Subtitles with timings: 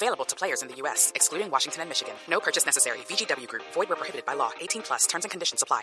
[0.00, 2.14] Available to players in the U.S., excluding Washington and Michigan.
[2.30, 2.98] No purchase necessary.
[3.08, 3.64] VGW Group.
[3.74, 4.52] Void where prohibited by law.
[4.60, 5.06] 18 plus.
[5.08, 5.82] Terms and conditions apply.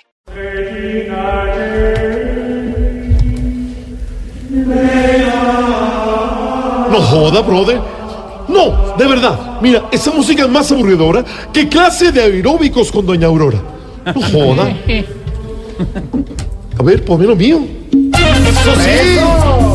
[6.91, 7.81] No joda, brother.
[8.47, 9.59] No, de verdad.
[9.61, 13.59] Mira, esa música es más aburridora que clase de aeróbicos con Doña Aurora.
[14.05, 14.63] No joda.
[16.79, 17.59] A ver, ponme lo mío.
[17.91, 19.17] Eso sí.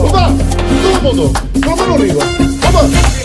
[0.09, 0.31] Opa,
[0.83, 1.31] todo el mundo.
[1.67, 2.25] Mano arriba.
[2.63, 3.20] Vamos.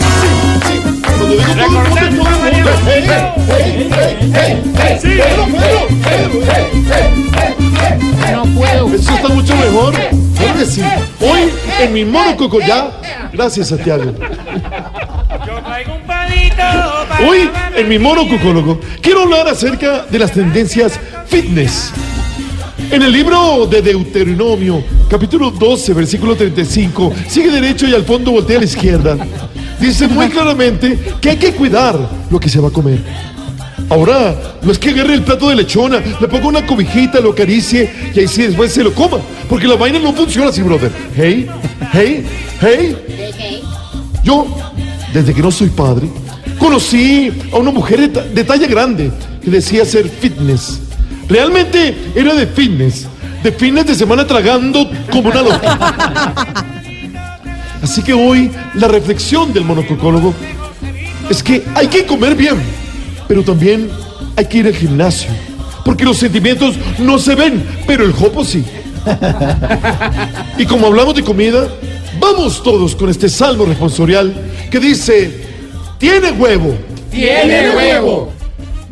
[8.32, 8.94] No puedo.
[8.94, 9.94] Eso está mucho mejor.
[9.94, 10.82] Claro que sí.
[11.20, 12.90] Hoy en mi mono cocoyá.
[13.32, 14.12] Gracias, Santiago.
[17.26, 21.92] Hoy, en mi mono cocólogo, quiero hablar acerca de las tendencias fitness.
[22.90, 28.58] En el libro de Deuteronomio, capítulo 12, versículo 35, sigue derecho y al fondo voltea
[28.58, 29.16] a la izquierda.
[29.80, 31.98] Dice muy claramente que hay que cuidar
[32.30, 32.98] lo que se va a comer.
[33.88, 37.88] Ahora, no es que agarre el plato de lechona, le ponga una cobijita, lo acaricie
[38.14, 39.18] y ahí sí después se lo coma.
[39.48, 40.90] Porque la vaina no funciona así, brother.
[41.14, 41.46] Hey,
[41.92, 42.26] hey,
[42.60, 42.96] hey.
[44.24, 44.46] Yo,
[45.12, 46.08] desde que no soy padre,
[46.58, 49.12] conocí a una mujer de, ta- de talla grande
[49.44, 50.80] que decía ser fitness.
[51.28, 53.06] Realmente era de fitness,
[53.44, 56.64] de fitness de semana tragando como una loca.
[57.82, 60.34] Así que hoy la reflexión del monococólogo
[61.28, 62.56] es que hay que comer bien,
[63.28, 63.90] pero también
[64.36, 65.30] hay que ir al gimnasio.
[65.84, 68.64] Porque los sentimientos no se ven, pero el jopo sí.
[70.58, 71.68] Y como hablamos de comida,
[72.18, 74.34] vamos todos con este salmo responsorial
[74.70, 75.44] que dice,
[75.98, 76.76] tiene huevo.
[77.10, 78.32] Tiene huevo.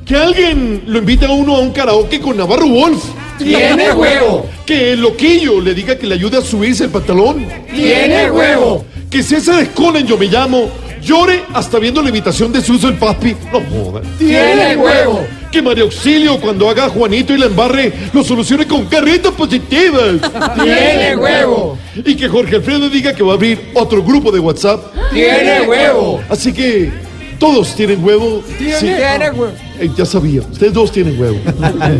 [0.04, 3.04] Que alguien lo invite a uno a un karaoke con Navarro Wolf.
[3.38, 4.46] Tiene huevo.
[4.66, 7.46] Que el loquillo le diga que le ayude a subirse el pantalón.
[7.74, 8.84] Tiene huevo.
[9.10, 10.68] Que César Escolen, yo me llamo,
[11.02, 13.36] llore hasta viendo la imitación de Suso el Papi.
[13.52, 14.00] No joda.
[14.18, 15.24] Tiene huevo.
[15.52, 20.16] Que María Auxilio, cuando haga a Juanito y la embarre, lo solucione con carritas positivas.
[20.62, 21.78] Tiene huevo.
[22.04, 24.80] Y que Jorge Alfredo diga que va a abrir otro grupo de WhatsApp.
[25.12, 26.20] Tiene huevo.
[26.28, 26.90] Así que
[27.38, 28.42] todos tienen huevo.
[28.58, 28.64] Sí.
[28.80, 29.52] Tiene huevo.
[29.78, 31.38] Eh, ya sabía, ustedes dos tienen huevo.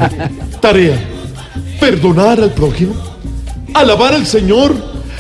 [0.60, 0.98] Tarea:
[1.84, 2.94] perdonar al prójimo,
[3.74, 4.74] alabar al Señor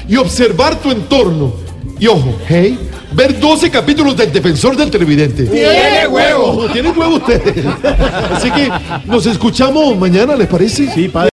[0.08, 1.52] y observar tu entorno.
[2.00, 2.78] Y ojo, hey,
[3.12, 5.44] ver 12 capítulos del Defensor del Televidente.
[5.44, 6.44] Tiene huevo.
[6.44, 7.66] Ojo, tienen huevo ustedes.
[8.32, 8.70] Así que
[9.04, 10.90] nos escuchamos mañana, ¿les parece?
[10.90, 11.22] Sí, padre.